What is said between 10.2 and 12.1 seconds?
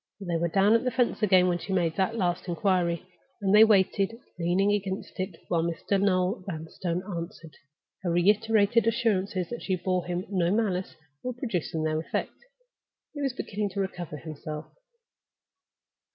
no malice were producing their